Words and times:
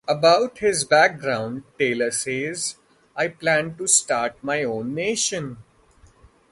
About 0.07 0.57
his 0.57 0.83
background 0.83 1.61
Taylor 1.77 2.09
says: 2.09 2.77
I 3.15 3.27
plan 3.27 3.75
to 3.77 3.85
start 3.87 4.35
my 4.43 4.63
own 4.63 4.95
nation. 4.95 5.57